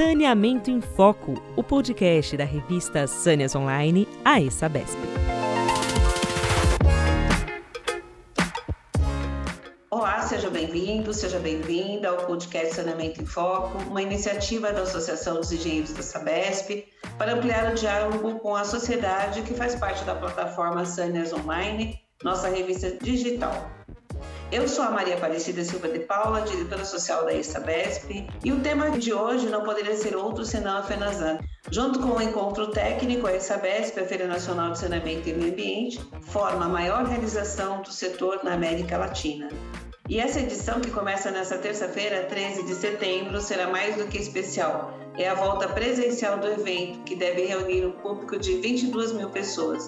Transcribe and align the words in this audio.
Saneamento 0.00 0.70
em 0.70 0.80
Foco, 0.80 1.34
o 1.54 1.62
podcast 1.62 2.34
da 2.34 2.44
revista 2.44 3.06
Sâneas 3.06 3.54
Online, 3.54 4.08
a 4.24 4.40
ESABESP. 4.40 4.96
Olá, 9.90 10.22
seja 10.22 10.48
bem-vindo, 10.48 11.12
seja 11.12 11.38
bem-vinda 11.38 12.08
ao 12.08 12.16
podcast 12.16 12.76
Saneamento 12.76 13.20
em 13.20 13.26
Foco, 13.26 13.76
uma 13.90 14.00
iniciativa 14.00 14.72
da 14.72 14.84
Associação 14.84 15.34
dos 15.34 15.52
Engenheiros 15.52 15.92
da 15.92 16.02
Sabesp 16.02 16.88
para 17.18 17.34
ampliar 17.34 17.70
o 17.70 17.74
diálogo 17.74 18.40
com 18.40 18.56
a 18.56 18.64
sociedade 18.64 19.42
que 19.42 19.52
faz 19.52 19.74
parte 19.74 20.02
da 20.04 20.14
plataforma 20.14 20.86
Sâneas 20.86 21.30
Online, 21.34 22.00
nossa 22.24 22.48
revista 22.48 22.90
digital. 23.02 23.70
Eu 24.52 24.66
sou 24.66 24.84
a 24.84 24.90
Maria 24.90 25.14
Aparecida 25.14 25.62
Silva 25.62 25.88
de 25.88 26.00
Paula, 26.00 26.40
diretora 26.40 26.84
social 26.84 27.24
da 27.24 27.32
ISABESP, 27.32 28.26
e 28.44 28.52
o 28.52 28.58
tema 28.58 28.90
de 28.90 29.12
hoje 29.12 29.48
não 29.48 29.62
poderia 29.62 29.96
ser 29.96 30.16
outro 30.16 30.44
senão 30.44 30.78
a 30.78 30.82
FENASAN. 30.82 31.38
Junto 31.70 32.00
com 32.00 32.16
o 32.16 32.20
encontro 32.20 32.72
técnico, 32.72 33.28
a 33.28 33.36
ISABESP, 33.36 34.00
a 34.00 34.06
Feira 34.06 34.26
Nacional 34.26 34.72
de 34.72 34.80
Saneamento 34.80 35.28
e 35.28 35.34
Meio 35.34 35.52
Ambiente, 35.52 36.00
forma 36.22 36.64
a 36.64 36.68
maior 36.68 37.04
realização 37.04 37.80
do 37.82 37.92
setor 37.92 38.40
na 38.42 38.54
América 38.54 38.98
Latina. 38.98 39.48
E 40.08 40.18
essa 40.18 40.40
edição, 40.40 40.80
que 40.80 40.90
começa 40.90 41.30
nesta 41.30 41.56
terça-feira, 41.56 42.24
13 42.24 42.64
de 42.64 42.74
setembro, 42.74 43.40
será 43.40 43.68
mais 43.68 43.94
do 43.94 44.08
que 44.08 44.18
especial. 44.18 44.98
É 45.16 45.28
a 45.28 45.34
volta 45.34 45.68
presencial 45.68 46.38
do 46.38 46.48
evento, 46.48 47.04
que 47.04 47.14
deve 47.14 47.44
reunir 47.44 47.86
um 47.86 47.92
público 47.92 48.36
de 48.36 48.56
22 48.56 49.12
mil 49.12 49.30
pessoas. 49.30 49.86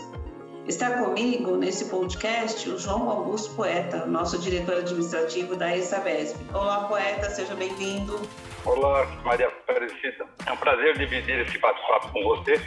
Está 0.69 0.97
comigo 0.97 1.57
nesse 1.57 1.91
podcast 1.91 2.69
o 2.71 2.79
João 2.79 3.11
Augusto 3.11 3.52
Poeta, 3.57 4.07
nosso 4.07 4.39
diretor 4.39 4.77
administrativo 4.77 5.57
da 5.57 5.77
ESABESP. 5.77 6.38
Olá, 6.55 6.85
Poeta, 6.87 7.29
seja 7.30 7.52
bem-vindo. 7.57 8.21
Olá, 8.65 9.05
Maria 9.25 9.48
Aparecida. 9.48 10.24
É 10.46 10.52
um 10.52 10.57
prazer 10.57 10.96
dividir 10.96 11.40
esse 11.40 11.59
bate-papo 11.59 12.13
com 12.13 12.23
você 12.23 12.60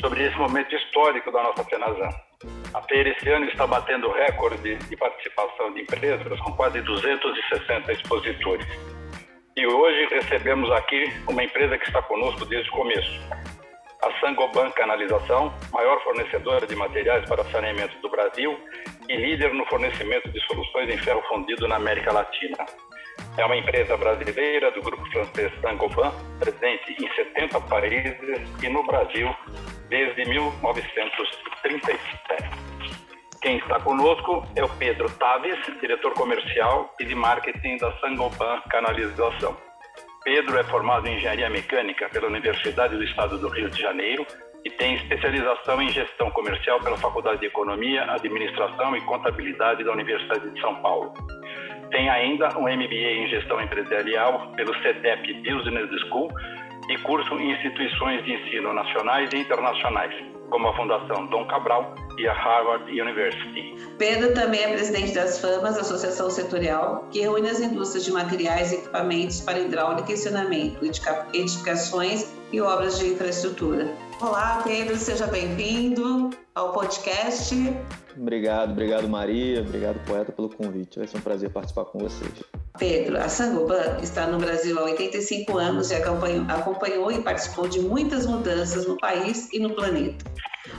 sobre 0.00 0.24
esse 0.24 0.36
momento 0.36 0.74
histórico 0.74 1.30
da 1.30 1.44
nossa 1.44 1.62
FENASAN. 1.64 2.10
A 2.74 2.82
feira 2.82 3.10
esse 3.10 3.28
ano 3.28 3.46
está 3.46 3.64
batendo 3.64 4.10
recorde 4.10 4.74
de 4.76 4.96
participação 4.96 5.72
de 5.72 5.82
empresas 5.82 6.40
com 6.40 6.52
quase 6.52 6.80
260 6.80 7.92
expositores. 7.92 8.66
E 9.56 9.66
hoje 9.66 10.06
recebemos 10.10 10.68
aqui 10.72 11.12
uma 11.28 11.44
empresa 11.44 11.78
que 11.78 11.86
está 11.86 12.02
conosco 12.02 12.44
desde 12.44 12.68
o 12.70 12.72
começo, 12.72 13.20
a 14.06 14.20
Sangoban 14.20 14.70
Canalização, 14.70 15.52
maior 15.72 16.00
fornecedora 16.04 16.64
de 16.64 16.76
materiais 16.76 17.28
para 17.28 17.42
saneamento 17.50 17.98
do 18.00 18.08
Brasil 18.08 18.56
e 19.08 19.16
líder 19.16 19.52
no 19.52 19.66
fornecimento 19.66 20.30
de 20.30 20.40
soluções 20.46 20.88
em 20.94 20.98
ferro 20.98 21.20
fundido 21.28 21.66
na 21.66 21.74
América 21.76 22.12
Latina. 22.12 22.56
É 23.36 23.44
uma 23.44 23.56
empresa 23.56 23.96
brasileira 23.96 24.70
do 24.70 24.80
grupo 24.80 25.04
francês 25.10 25.52
Sangoban, 25.60 26.12
presente 26.38 26.96
em 27.02 27.12
70 27.14 27.60
países 27.62 28.62
e 28.62 28.68
no 28.68 28.84
Brasil 28.84 29.28
desde 29.88 30.24
1937. 30.24 31.98
Quem 33.42 33.58
está 33.58 33.80
conosco 33.80 34.46
é 34.54 34.62
o 34.64 34.68
Pedro 34.68 35.10
Taves, 35.18 35.58
diretor 35.80 36.14
comercial 36.14 36.94
e 37.00 37.04
de 37.04 37.14
marketing 37.14 37.76
da 37.78 37.92
Sangoban 37.98 38.60
Canalização. 38.70 39.56
Pedro 40.26 40.58
é 40.58 40.64
formado 40.64 41.06
em 41.06 41.14
engenharia 41.14 41.48
mecânica 41.48 42.08
pela 42.08 42.26
Universidade 42.26 42.96
do 42.96 43.04
Estado 43.04 43.38
do 43.38 43.48
Rio 43.48 43.70
de 43.70 43.80
Janeiro 43.80 44.26
e 44.64 44.70
tem 44.70 44.96
especialização 44.96 45.80
em 45.80 45.88
gestão 45.90 46.32
comercial 46.32 46.80
pela 46.80 46.96
Faculdade 46.96 47.38
de 47.38 47.46
Economia, 47.46 48.10
Administração 48.10 48.96
e 48.96 49.00
Contabilidade 49.02 49.84
da 49.84 49.92
Universidade 49.92 50.50
de 50.50 50.60
São 50.60 50.74
Paulo. 50.82 51.14
Tem 51.92 52.10
ainda 52.10 52.48
um 52.58 52.62
MBA 52.62 53.22
em 53.22 53.28
gestão 53.28 53.60
empresarial 53.60 54.50
pelo 54.56 54.74
CEDEP 54.82 55.32
Business 55.48 56.00
School 56.08 56.28
e 56.90 56.98
curso 57.02 57.32
em 57.38 57.52
instituições 57.52 58.24
de 58.24 58.32
ensino 58.32 58.72
nacionais 58.72 59.32
e 59.32 59.36
internacionais, 59.36 60.12
como 60.50 60.68
a 60.68 60.76
Fundação 60.76 61.26
Dom 61.26 61.46
Cabral 61.46 61.94
e 62.18 62.26
a 62.26 62.32
Harvard 62.32 62.84
University. 62.90 63.76
Pedro 63.98 64.34
também 64.34 64.62
é 64.62 64.72
presidente 64.72 65.12
das 65.12 65.40
FAMAS, 65.40 65.78
Associação 65.78 66.30
Setorial, 66.30 67.06
que 67.10 67.20
reúne 67.20 67.48
as 67.48 67.60
indústrias 67.60 68.04
de 68.04 68.12
materiais 68.12 68.72
e 68.72 68.76
equipamentos 68.76 69.40
para 69.40 69.58
hidráulica 69.58 70.12
e 70.12 70.16
saneamento, 70.16 70.84
edificações 71.32 72.32
e 72.52 72.60
obras 72.60 72.98
de 72.98 73.12
infraestrutura. 73.12 73.88
Olá, 74.20 74.62
Pedro, 74.64 74.96
seja 74.96 75.26
bem-vindo 75.26 76.30
ao 76.54 76.72
podcast. 76.72 77.54
Obrigado, 78.16 78.72
obrigado 78.72 79.08
Maria, 79.08 79.60
obrigado 79.60 80.02
poeta 80.06 80.32
pelo 80.32 80.48
convite. 80.48 80.98
Vai 80.98 81.06
ser 81.06 81.18
um 81.18 81.20
prazer 81.20 81.50
participar 81.50 81.84
com 81.84 81.98
vocês. 81.98 82.65
Pedro, 82.78 83.16
a 83.18 83.28
Sangoban 83.28 83.98
está 84.02 84.26
no 84.26 84.38
Brasil 84.38 84.78
há 84.78 84.84
85 84.84 85.58
anos 85.58 85.90
e 85.90 85.94
acompanhou, 85.94 86.44
acompanhou 86.48 87.12
e 87.12 87.22
participou 87.22 87.68
de 87.68 87.80
muitas 87.80 88.26
mudanças 88.26 88.86
no 88.86 88.96
país 88.98 89.48
e 89.52 89.58
no 89.58 89.74
planeta. 89.74 90.24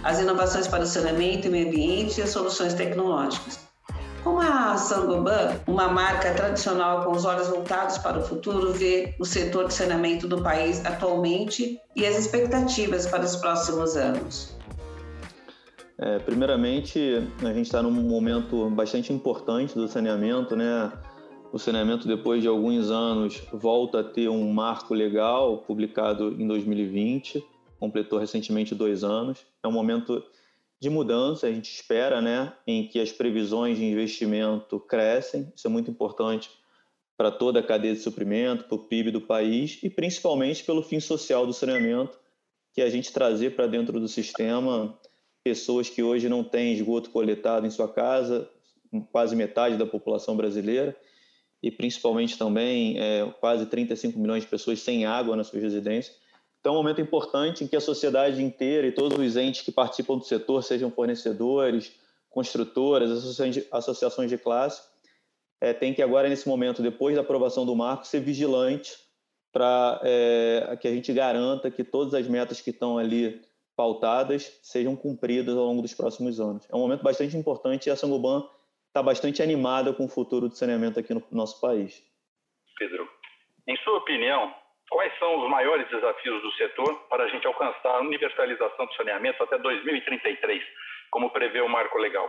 As 0.03 0.19
inovações 0.19 0.68
para 0.68 0.84
o 0.84 0.85
saneamento 0.85 1.47
e 1.47 1.50
meio 1.50 1.68
ambiente 1.68 2.19
e 2.19 2.24
as 2.24 2.30
soluções 2.30 2.74
tecnológicas. 2.74 3.59
Como 4.24 4.41
a 4.41 4.75
Sangoban, 4.78 5.56
uma 5.68 5.88
marca 5.88 6.34
tradicional 6.34 7.06
com 7.06 7.12
os 7.12 7.24
olhos 7.24 7.47
voltados 7.47 7.97
para 7.97 8.19
o 8.19 8.22
futuro, 8.22 8.74
vê 8.74 9.16
o 9.19 9.25
setor 9.25 9.68
de 9.68 9.74
saneamento 9.74 10.28
do 10.28 10.41
país 10.44 10.85
atualmente 10.85 11.79
e 11.96 12.06
as 12.06 12.18
expectativas 12.18 13.06
para 13.06 13.24
os 13.24 13.38
próximos 13.38 13.96
anos? 13.96 14.58
É, 16.00 16.19
primeiramente, 16.19 17.28
a 17.41 17.53
gente 17.53 17.66
está 17.66 17.81
num 17.81 17.90
momento 17.90 18.69
bastante 18.69 19.12
importante 19.12 19.74
do 19.74 19.88
saneamento, 19.88 20.56
né? 20.56 20.91
O 21.52 21.58
saneamento, 21.58 22.08
depois 22.08 22.41
de 22.41 22.47
alguns 22.47 22.91
anos, 22.91 23.41
volta 23.53 24.02
a 24.02 24.03
ter 24.03 24.28
um 24.28 24.52
marco 24.52 24.94
legal 24.94 25.59
publicado 25.59 26.35
em 26.40 26.46
2020, 26.46 27.44
completou 27.80 28.19
recentemente 28.19 28.75
dois 28.75 29.03
anos. 29.03 29.46
É 29.63 29.68
um 29.68 29.72
momento 29.72 30.24
de 30.80 30.90
mudança, 30.90 31.47
a 31.47 31.52
gente 31.52 31.72
espera, 31.72 32.22
né, 32.22 32.53
em 32.68 32.88
que 32.88 33.00
as 33.00 33.12
previsões 33.12 33.78
de 33.78 33.85
investimento 33.85 34.80
crescem. 34.80 35.52
Isso 35.56 35.66
é 35.66 35.69
muito 35.69 35.90
importante 35.90 36.50
para 37.16 37.31
toda 37.31 37.62
a 37.62 37.64
cadeia 37.64 37.94
de 37.94 38.02
suprimento, 38.02 38.66
para 38.66 38.75
o 38.75 38.79
PIB 38.79 39.09
do 39.09 39.22
país 39.22 39.79
e 39.81 39.90
principalmente 39.90 40.64
pelo 40.64 40.84
fim 40.84 41.00
social 41.00 41.47
do 41.47 41.53
saneamento, 41.53 42.19
que 42.74 42.81
é 42.81 42.84
a 42.84 42.90
gente 42.90 43.12
trazer 43.12 43.56
para 43.56 43.66
dentro 43.66 44.00
do 44.00 44.08
sistema 44.08 44.96
pessoas 45.44 45.90
que 45.90 46.03
hoje 46.03 46.28
não 46.28 46.44
têm 46.44 46.74
esgoto 46.74 47.09
coletado 47.09 47.66
em 47.66 47.72
sua 47.72 47.88
casa, 47.88 48.47
quase 49.12 49.35
metade 49.35 49.78
da 49.78 49.85
população 49.85 50.35
brasileira, 50.35 50.96
e 51.62 51.72
principalmente 51.72 52.38
também 52.38 53.00
é, 53.00 53.25
quase 53.40 53.66
35 53.66 54.19
milhões 54.19 54.44
de 54.44 54.50
pessoas 54.50 54.79
sem 54.79 55.06
água 55.06 55.35
nas 55.35 55.47
suas 55.47 55.62
residências. 55.62 56.16
Então, 56.59 56.73
é 56.73 56.79
um 56.79 56.81
momento 56.81 57.01
importante 57.01 57.63
em 57.63 57.68
que 57.68 57.75
a 57.75 57.81
sociedade 57.81 58.44
inteira 58.44 58.88
e 58.88 58.91
todos 58.91 59.18
os 59.18 59.38
entes 59.38 59.62
que 59.62 59.72
participam 59.72 60.17
do 60.17 60.25
setor, 60.25 60.63
sejam 60.63 60.91
fornecedores, 60.91 61.94
construtoras, 62.29 63.09
associações 63.72 64.29
de, 64.29 64.38
classe, 64.38 64.81
é, 65.62 65.73
tem 65.73 65.94
que 65.94 66.01
agora, 66.01 66.29
nesse 66.29 66.47
momento, 66.47 66.81
depois 66.81 67.16
da 67.16 67.22
aprovação 67.22 67.66
do 67.66 67.75
marco, 67.75 68.06
ser 68.06 68.19
vigilante 68.19 68.96
para 69.51 70.00
é, 70.03 70.78
que 70.79 70.88
a 70.88 70.91
gente 70.91 71.12
garanta 71.13 71.72
que 71.72 71.84
todas 71.84 72.13
as 72.13 72.28
metas 72.28 72.62
que 72.62 72.69
estão 72.69 72.97
ali 72.97 73.41
pautadas 73.75 74.51
sejam 74.62 74.96
cumpridas 74.96 75.56
ao 75.56 75.66
longo 75.66 75.81
dos 75.81 75.94
próximos 75.94 76.40
anos. 76.40 76.66
É 76.69 76.75
um 76.75 76.79
momento 76.79 77.03
bastante 77.03 77.38
importante 77.38 77.88
e 77.88 77.91
a 77.91 77.96
Sangoban 77.96 78.44
está 78.97 79.03
bastante 79.03 79.44
animada 79.44 79.94
com 79.94 80.06
o 80.06 80.09
futuro 80.09 80.50
do 80.50 80.56
saneamento 80.56 81.00
aqui 81.00 81.13
no 81.13 81.24
nosso 81.31 81.62
país. 81.62 82.03
Pedro, 82.80 83.08
em 83.68 83.78
sua 83.78 83.97
opinião, 83.97 84.52
quais 84.90 85.13
são 85.19 85.44
os 85.44 85.50
maiores 85.52 85.88
desafios 85.90 86.41
do 86.41 86.52
setor 86.53 86.96
para 87.08 87.25
a 87.25 87.28
gente 87.28 87.46
alcançar 87.46 87.90
a 87.90 88.02
universalização 88.02 88.88
do 88.88 88.94
saneamento 88.96 89.44
até 89.44 89.59
2033, 89.59 90.63
como 91.12 91.30
prevê 91.30 91.62
o 91.62 91.69
marco 91.69 92.00
legal? 92.00 92.28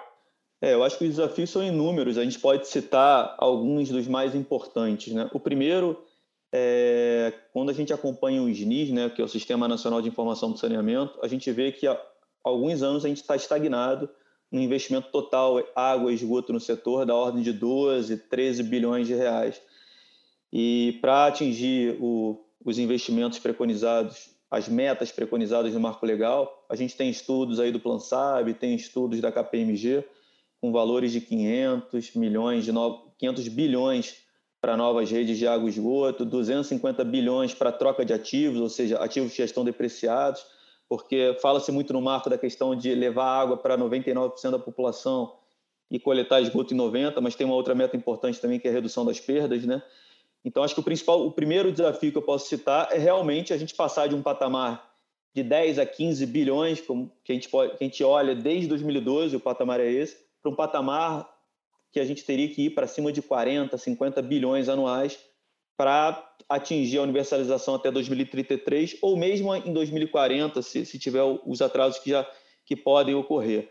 É, 0.60 0.74
eu 0.74 0.84
acho 0.84 0.98
que 0.98 1.04
os 1.04 1.16
desafios 1.16 1.48
são 1.48 1.62
inúmeros. 1.62 2.18
A 2.18 2.24
gente 2.24 2.38
pode 2.38 2.68
citar 2.68 3.34
alguns 3.38 3.88
dos 3.88 4.06
mais 4.06 4.34
importantes. 4.34 5.14
Né? 5.14 5.30
O 5.32 5.40
primeiro 5.40 6.04
é 6.52 7.32
quando 7.52 7.70
a 7.70 7.74
gente 7.74 7.94
acompanha 7.94 8.42
o 8.42 8.48
SNIS, 8.48 8.90
né, 8.90 9.08
que 9.08 9.22
é 9.22 9.24
o 9.24 9.28
Sistema 9.28 9.66
Nacional 9.68 10.02
de 10.02 10.08
Informação 10.08 10.52
do 10.52 10.58
Saneamento, 10.58 11.18
a 11.22 11.28
gente 11.28 11.50
vê 11.50 11.72
que 11.72 11.86
há 11.86 11.98
alguns 12.44 12.82
anos 12.82 13.04
a 13.04 13.08
gente 13.08 13.22
está 13.22 13.36
estagnado 13.36 14.10
um 14.50 14.58
investimento 14.60 15.10
total 15.10 15.62
água 15.74 16.10
e 16.10 16.14
esgoto 16.14 16.52
no 16.52 16.60
setor 16.60 17.04
da 17.04 17.14
ordem 17.14 17.42
de 17.42 17.52
12, 17.52 18.16
13 18.16 18.62
bilhões 18.62 19.06
de 19.06 19.14
reais. 19.14 19.60
E 20.52 20.98
para 21.00 21.26
atingir 21.26 21.96
o, 22.00 22.40
os 22.64 22.78
investimentos 22.78 23.38
preconizados, 23.38 24.30
as 24.50 24.68
metas 24.68 25.12
preconizadas 25.12 25.74
no 25.74 25.80
marco 25.80 26.06
legal, 26.06 26.64
a 26.68 26.74
gente 26.74 26.96
tem 26.96 27.10
estudos 27.10 27.60
aí 27.60 27.70
do 27.70 27.78
Plan 27.78 27.98
SAB, 27.98 28.54
tem 28.54 28.74
estudos 28.74 29.20
da 29.20 29.30
KPMG 29.30 30.04
com 30.60 30.72
valores 30.72 31.12
de 31.12 31.20
500 31.20 32.14
milhões 32.14 32.64
de 32.64 32.72
no... 32.72 33.06
500 33.18 33.48
bilhões 33.48 34.16
para 34.60 34.76
novas 34.76 35.10
redes 35.10 35.38
de 35.38 35.46
água 35.46 35.68
e 35.68 35.70
esgoto, 35.70 36.24
250 36.24 37.04
bilhões 37.04 37.54
para 37.54 37.70
troca 37.70 38.04
de 38.04 38.12
ativos, 38.12 38.60
ou 38.60 38.68
seja, 38.68 38.96
ativos 38.98 39.32
que 39.32 39.38
já 39.38 39.44
estão 39.44 39.64
depreciados 39.64 40.44
porque 40.88 41.36
fala-se 41.42 41.70
muito 41.70 41.92
no 41.92 42.00
marco 42.00 42.30
da 42.30 42.38
questão 42.38 42.74
de 42.74 42.94
levar 42.94 43.26
água 43.26 43.56
para 43.56 43.76
99% 43.76 44.50
da 44.50 44.58
população 44.58 45.36
e 45.90 45.98
coletar 45.98 46.40
esgoto 46.40 46.74
em 46.74 46.76
90%, 46.76 47.20
mas 47.20 47.34
tem 47.34 47.46
uma 47.46 47.54
outra 47.54 47.74
meta 47.74 47.96
importante 47.96 48.40
também 48.40 48.58
que 48.58 48.66
é 48.66 48.70
a 48.70 48.74
redução 48.74 49.04
das 49.04 49.20
perdas, 49.20 49.64
né? 49.64 49.82
Então, 50.44 50.62
acho 50.62 50.74
que 50.74 50.80
o 50.80 50.84
principal, 50.84 51.26
o 51.26 51.32
primeiro 51.32 51.72
desafio 51.72 52.12
que 52.12 52.18
eu 52.18 52.22
posso 52.22 52.48
citar 52.48 52.88
é 52.92 52.98
realmente 52.98 53.52
a 53.52 53.58
gente 53.58 53.74
passar 53.74 54.06
de 54.06 54.14
um 54.14 54.22
patamar 54.22 54.88
de 55.34 55.42
10 55.42 55.78
a 55.78 55.86
15 55.86 56.24
bilhões, 56.26 56.80
que 56.80 57.32
a 57.32 57.34
gente, 57.34 57.48
pode, 57.48 57.76
que 57.76 57.84
a 57.84 57.86
gente 57.86 58.02
olha 58.02 58.34
desde 58.34 58.66
2012, 58.68 59.36
o 59.36 59.40
patamar 59.40 59.80
é 59.80 59.90
esse, 59.90 60.16
para 60.42 60.50
um 60.50 60.54
patamar 60.54 61.28
que 61.92 62.00
a 62.00 62.04
gente 62.04 62.24
teria 62.24 62.48
que 62.48 62.66
ir 62.66 62.70
para 62.70 62.86
cima 62.86 63.12
de 63.12 63.20
40, 63.20 63.76
50 63.76 64.22
bilhões 64.22 64.68
anuais 64.68 65.18
para 65.76 66.27
atingir 66.48 66.98
a 66.98 67.02
universalização 67.02 67.74
até 67.74 67.90
2033 67.90 68.96
ou 69.02 69.16
mesmo 69.16 69.54
em 69.54 69.72
2040, 69.72 70.62
se, 70.62 70.86
se 70.86 70.98
tiver 70.98 71.22
os 71.44 71.60
atrasos 71.60 71.98
que 71.98 72.10
já 72.10 72.28
que 72.64 72.76
podem 72.76 73.14
ocorrer. 73.14 73.68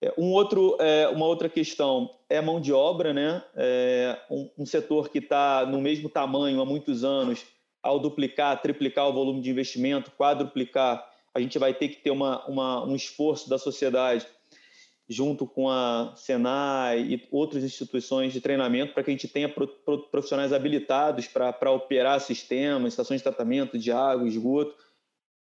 É, 0.00 0.12
um 0.18 0.32
outro, 0.32 0.76
é, 0.80 1.08
uma 1.08 1.26
outra 1.26 1.48
questão 1.48 2.10
é 2.28 2.38
a 2.38 2.42
mão 2.42 2.60
de 2.60 2.72
obra, 2.72 3.14
né? 3.14 3.42
É 3.54 4.18
um, 4.58 4.66
setor 4.66 5.08
que 5.08 5.18
está 5.18 5.64
no 5.64 5.80
mesmo 5.80 6.08
tamanho 6.08 6.60
há 6.60 6.64
muitos 6.64 7.04
anos, 7.04 7.44
ao 7.80 8.00
duplicar, 8.00 8.60
triplicar 8.60 9.08
o 9.08 9.12
volume 9.12 9.40
de 9.40 9.50
investimento, 9.50 10.10
quadruplicar, 10.12 11.08
a 11.34 11.40
gente 11.40 11.58
vai 11.58 11.72
ter 11.72 11.88
que 11.88 11.96
ter 11.96 12.10
uma, 12.10 12.44
uma 12.46 12.84
um 12.84 12.94
esforço 12.94 13.48
da 13.48 13.58
sociedade 13.58 14.26
junto 15.12 15.46
com 15.46 15.68
a 15.68 16.14
Senai 16.16 17.00
e 17.00 17.28
outras 17.30 17.62
instituições 17.62 18.32
de 18.32 18.40
treinamento 18.40 18.94
para 18.94 19.02
que 19.02 19.10
a 19.10 19.14
gente 19.14 19.28
tenha 19.28 19.48
profissionais 20.10 20.52
habilitados 20.52 21.28
para 21.28 21.70
operar 21.70 22.20
sistemas, 22.20 22.94
estações 22.94 23.20
de 23.20 23.24
tratamento 23.24 23.78
de 23.78 23.92
água, 23.92 24.26
esgoto. 24.26 24.74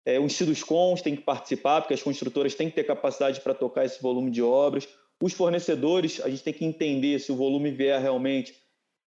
É, 0.04 0.20
os 0.20 0.34
Ciduscons 0.34 1.00
têm 1.00 1.16
que 1.16 1.22
participar, 1.22 1.80
porque 1.80 1.94
as 1.94 2.02
construtoras 2.02 2.54
têm 2.54 2.68
que 2.68 2.74
ter 2.74 2.84
capacidade 2.84 3.40
para 3.40 3.54
tocar 3.54 3.84
esse 3.84 4.02
volume 4.02 4.30
de 4.30 4.42
obras. 4.42 4.86
Os 5.22 5.32
fornecedores, 5.32 6.20
a 6.20 6.28
gente 6.28 6.42
tem 6.42 6.52
que 6.52 6.64
entender 6.64 7.18
se 7.18 7.32
o 7.32 7.36
volume 7.36 7.70
vier 7.70 8.00
realmente 8.00 8.54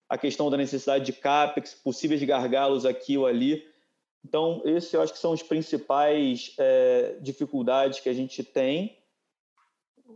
a 0.09 0.17
questão 0.17 0.49
da 0.49 0.57
necessidade 0.57 1.05
de 1.05 1.13
CAPEX, 1.13 1.73
possíveis 1.73 2.23
gargalos 2.23 2.85
aqui 2.85 3.17
ou 3.17 3.27
ali. 3.27 3.63
Então, 4.25 4.61
esses 4.65 4.91
eu 4.94 5.01
acho 5.01 5.13
que 5.13 5.19
são 5.19 5.33
as 5.33 5.44
principais 5.44 6.55
é, 6.57 7.17
dificuldades 7.21 7.99
que 7.99 8.09
a 8.09 8.13
gente 8.13 8.44
tem 8.44 8.97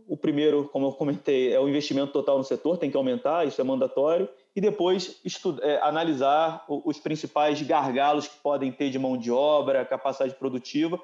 o 0.08 0.16
primeiro, 0.16 0.68
como 0.68 0.86
eu 0.86 0.92
comentei, 0.92 1.52
é 1.52 1.60
o 1.60 1.68
investimento 1.68 2.12
total 2.12 2.38
no 2.38 2.44
setor, 2.44 2.78
tem 2.78 2.90
que 2.90 2.96
aumentar, 2.96 3.46
isso 3.46 3.60
é 3.60 3.64
mandatório, 3.64 4.28
e 4.54 4.60
depois 4.60 5.20
estudar, 5.24 5.64
é, 5.66 5.80
analisar 5.82 6.64
os 6.68 6.98
principais 6.98 7.60
gargalos 7.62 8.26
que 8.26 8.36
podem 8.38 8.72
ter 8.72 8.90
de 8.90 8.98
mão 8.98 9.16
de 9.16 9.30
obra, 9.30 9.84
capacidade 9.84 10.34
produtiva, 10.34 11.00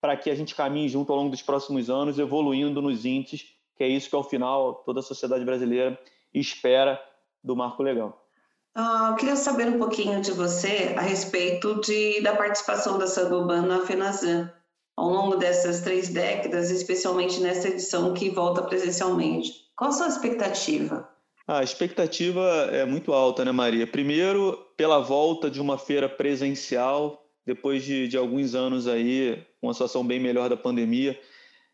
para 0.00 0.16
que 0.16 0.30
a 0.30 0.34
gente 0.34 0.54
caminhe 0.54 0.88
junto 0.88 1.12
ao 1.12 1.18
longo 1.18 1.30
dos 1.30 1.42
próximos 1.42 1.88
anos, 1.88 2.18
evoluindo 2.18 2.82
nos 2.82 3.04
índices, 3.04 3.46
que 3.76 3.84
é 3.84 3.88
isso 3.88 4.08
que, 4.08 4.16
ao 4.16 4.24
final, 4.24 4.74
toda 4.84 5.00
a 5.00 5.02
sociedade 5.02 5.44
brasileira 5.44 5.98
espera 6.34 7.00
do 7.42 7.54
marco 7.54 7.82
legal. 7.82 8.26
Ah, 8.74 9.08
eu 9.10 9.16
queria 9.16 9.36
saber 9.36 9.68
um 9.68 9.78
pouquinho 9.78 10.20
de 10.20 10.32
você 10.32 10.94
a 10.96 11.02
respeito 11.02 11.80
de, 11.80 12.20
da 12.22 12.34
participação 12.34 12.98
da 12.98 13.06
Sangoban 13.06 13.62
na 13.62 13.84
FENAZAN 13.84 14.50
ao 14.96 15.08
longo 15.08 15.36
dessas 15.36 15.80
três 15.80 16.08
décadas, 16.08 16.70
especialmente 16.70 17.40
nessa 17.40 17.68
edição 17.68 18.12
que 18.14 18.30
volta 18.30 18.62
presencialmente. 18.62 19.52
Qual 19.76 19.90
a 19.90 19.92
sua 19.92 20.08
expectativa? 20.08 21.08
A 21.46 21.62
expectativa 21.62 22.40
é 22.70 22.84
muito 22.84 23.12
alta, 23.12 23.44
né, 23.44 23.52
Maria? 23.52 23.86
Primeiro, 23.86 24.56
pela 24.76 25.00
volta 25.00 25.50
de 25.50 25.60
uma 25.60 25.76
feira 25.76 26.08
presencial, 26.08 27.26
depois 27.44 27.84
de, 27.84 28.06
de 28.06 28.16
alguns 28.16 28.54
anos 28.54 28.86
aí, 28.86 29.42
com 29.60 29.66
uma 29.66 29.72
situação 29.72 30.06
bem 30.06 30.20
melhor 30.20 30.48
da 30.48 30.56
pandemia, 30.56 31.18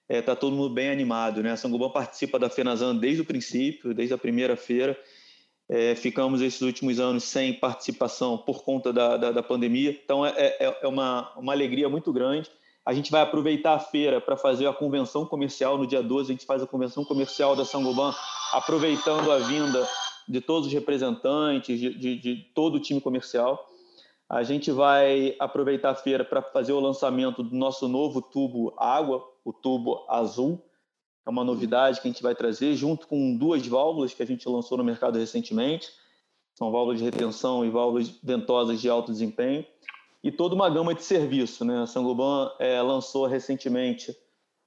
está 0.08 0.14
é, 0.14 0.22
tá 0.22 0.34
todo 0.34 0.56
mundo 0.56 0.72
bem 0.72 0.88
animado, 0.88 1.42
né? 1.42 1.52
A 1.52 1.56
Sangoban 1.56 1.90
participa 1.90 2.38
da 2.38 2.48
Fenazan 2.48 2.96
desde 2.96 3.20
o 3.20 3.24
princípio, 3.24 3.92
desde 3.92 4.14
a 4.14 4.18
primeira 4.18 4.56
feira. 4.56 4.98
É, 5.68 5.94
ficamos 5.94 6.40
esses 6.40 6.62
últimos 6.62 6.98
anos 6.98 7.24
sem 7.24 7.52
participação 7.52 8.38
por 8.38 8.62
conta 8.62 8.90
da, 8.90 9.18
da, 9.18 9.32
da 9.32 9.42
pandemia, 9.42 9.90
então 9.90 10.24
é, 10.24 10.32
é, 10.34 10.78
é 10.80 10.88
uma, 10.88 11.30
uma 11.36 11.52
alegria 11.52 11.90
muito 11.90 12.10
grande. 12.10 12.50
A 12.84 12.94
gente 12.94 13.10
vai 13.10 13.20
aproveitar 13.20 13.74
a 13.74 13.78
feira 13.78 14.20
para 14.20 14.36
fazer 14.36 14.66
a 14.66 14.72
convenção 14.72 15.26
comercial 15.26 15.76
no 15.76 15.86
dia 15.86 16.02
12. 16.02 16.30
A 16.30 16.34
gente 16.34 16.46
faz 16.46 16.62
a 16.62 16.66
convenção 16.66 17.04
comercial 17.04 17.54
da 17.54 17.64
Sangoban, 17.64 18.14
aproveitando 18.52 19.30
a 19.30 19.38
vinda 19.38 19.86
de 20.26 20.40
todos 20.40 20.66
os 20.66 20.72
representantes, 20.72 21.78
de, 21.78 21.94
de, 21.94 22.16
de 22.16 22.36
todo 22.54 22.76
o 22.76 22.80
time 22.80 23.00
comercial. 23.00 23.66
A 24.28 24.42
gente 24.42 24.70
vai 24.70 25.34
aproveitar 25.38 25.90
a 25.90 25.94
feira 25.94 26.24
para 26.24 26.42
fazer 26.42 26.72
o 26.72 26.80
lançamento 26.80 27.42
do 27.42 27.54
nosso 27.56 27.88
novo 27.88 28.20
tubo 28.20 28.74
água, 28.76 29.26
o 29.44 29.52
tubo 29.52 30.04
azul. 30.08 30.62
É 31.26 31.30
uma 31.30 31.44
novidade 31.44 32.00
que 32.00 32.08
a 32.08 32.10
gente 32.10 32.22
vai 32.22 32.34
trazer, 32.34 32.74
junto 32.74 33.06
com 33.06 33.36
duas 33.36 33.66
válvulas 33.66 34.14
que 34.14 34.22
a 34.22 34.26
gente 34.26 34.48
lançou 34.48 34.78
no 34.78 34.84
mercado 34.84 35.18
recentemente. 35.18 35.88
São 36.54 36.70
válvulas 36.70 36.98
de 36.98 37.04
retenção 37.04 37.64
e 37.64 37.70
válvulas 37.70 38.08
ventosas 38.22 38.80
de 38.80 38.88
alto 38.88 39.12
desempenho 39.12 39.64
e 40.22 40.32
toda 40.32 40.54
uma 40.54 40.68
gama 40.68 40.94
de 40.94 41.02
serviço. 41.02 41.64
Né? 41.64 41.82
A 41.82 41.86
Sangoban 41.86 42.50
é, 42.58 42.80
lançou 42.82 43.26
recentemente 43.26 44.16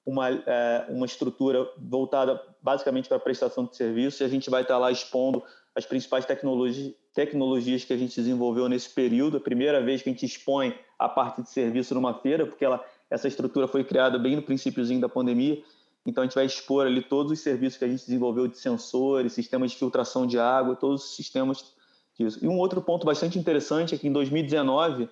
uma, 0.06 0.30
é, 0.30 0.86
uma 0.90 1.06
estrutura 1.06 1.68
voltada 1.78 2.42
basicamente 2.62 3.08
para 3.08 3.18
a 3.18 3.20
prestação 3.20 3.66
de 3.66 3.76
serviço 3.76 4.24
e 4.24 4.26
a 4.26 4.30
gente 4.30 4.50
vai 4.50 4.62
estar 4.64 4.78
lá 4.78 4.92
expondo 4.92 5.44
as 5.76 5.86
principais 5.86 6.26
tecnologias, 6.26 6.94
tecnologias 7.14 7.84
que 7.84 7.94
a 7.94 7.98
gente 7.98 8.16
desenvolveu 8.16 8.68
nesse 8.68 8.90
período. 8.90 9.38
A 9.38 9.42
primeira 9.42 9.82
vez 9.82 10.02
que 10.02 10.10
a 10.10 10.12
gente 10.12 10.26
expõe 10.26 10.76
a 10.98 11.08
parte 11.08 11.42
de 11.42 11.50
serviço 11.50 11.94
numa 11.94 12.14
feira, 12.14 12.46
porque 12.46 12.66
ela, 12.66 12.84
essa 13.10 13.28
estrutura 13.28 13.68
foi 13.68 13.84
criada 13.84 14.18
bem 14.18 14.36
no 14.36 14.42
princípiozinho 14.42 15.00
da 15.00 15.10
pandemia. 15.10 15.62
Então 16.06 16.24
a 16.24 16.26
gente 16.26 16.36
vai 16.36 16.46
expor 16.46 16.88
ali 16.88 17.02
todos 17.02 17.32
os 17.32 17.40
serviços 17.40 17.78
que 17.78 17.86
a 17.86 17.88
gente 17.88 18.00
desenvolveu 18.00 18.48
de 18.48 18.58
sensores, 18.58 19.34
sistemas 19.34 19.72
de 19.72 19.78
filtração 19.78 20.26
de 20.26 20.40
água, 20.40 20.76
todos 20.76 21.04
os 21.04 21.16
sistemas 21.16 21.74
disso. 22.18 22.40
E 22.42 22.48
um 22.48 22.58
outro 22.58 22.82
ponto 22.82 23.06
bastante 23.06 23.38
interessante 23.38 23.96
é 23.96 23.98
que 23.98 24.08
em 24.08 24.12
2019 24.12 25.08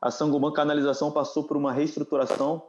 a 0.00 0.10
Sangoban 0.10 0.52
Canalização 0.52 1.10
passou 1.10 1.44
por 1.44 1.56
uma 1.56 1.72
reestruturação 1.72 2.62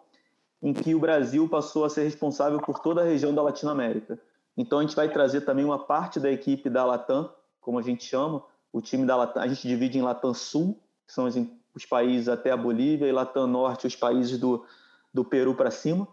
em 0.61 0.73
que 0.73 0.93
o 0.93 0.99
Brasil 0.99 1.47
passou 1.47 1.85
a 1.85 1.89
ser 1.89 2.03
responsável 2.03 2.59
por 2.59 2.79
toda 2.79 3.01
a 3.01 3.05
região 3.05 3.33
da 3.33 3.41
Latinoamérica. 3.41 4.19
Então 4.57 4.79
a 4.79 4.81
gente 4.81 4.95
vai 4.95 5.09
trazer 5.09 5.41
também 5.41 5.63
uma 5.63 5.79
parte 5.79 6.19
da 6.19 6.29
equipe 6.29 6.69
da 6.69 6.83
Latam, 6.83 7.31
como 7.61 7.79
a 7.79 7.81
gente 7.81 8.03
chama, 8.03 8.43
o 8.73 8.81
time 8.81 9.05
da 9.05 9.15
Latam, 9.15 9.41
a 9.41 9.47
gente 9.47 9.67
divide 9.67 9.97
em 9.97 10.01
Latam 10.01 10.33
Sul, 10.33 10.77
que 11.07 11.13
são 11.13 11.25
os, 11.25 11.35
os 11.73 11.85
países 11.85 12.27
até 12.27 12.51
a 12.51 12.57
Bolívia, 12.57 13.07
e 13.07 13.11
Latam 13.11 13.47
Norte, 13.47 13.87
os 13.87 13.95
países 13.95 14.37
do, 14.37 14.65
do 15.13 15.23
Peru 15.23 15.55
para 15.55 15.71
cima, 15.71 16.07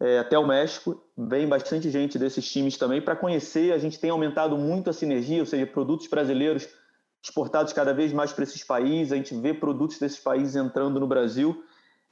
é, 0.00 0.18
até 0.18 0.38
o 0.38 0.46
México. 0.46 1.02
Vem 1.16 1.46
bastante 1.46 1.90
gente 1.90 2.18
desses 2.18 2.50
times 2.50 2.78
também 2.78 3.02
para 3.02 3.14
conhecer. 3.14 3.72
A 3.72 3.78
gente 3.78 3.98
tem 3.98 4.10
aumentado 4.10 4.56
muito 4.56 4.88
a 4.88 4.92
sinergia, 4.92 5.40
ou 5.40 5.46
seja, 5.46 5.66
produtos 5.66 6.06
brasileiros 6.06 6.68
exportados 7.24 7.72
cada 7.72 7.94
vez 7.94 8.12
mais 8.12 8.32
para 8.34 8.44
esses 8.44 8.62
países, 8.62 9.10
a 9.10 9.16
gente 9.16 9.34
vê 9.34 9.54
produtos 9.54 9.98
desses 9.98 10.20
países 10.20 10.54
entrando 10.54 11.00
no 11.00 11.06
Brasil. 11.06 11.64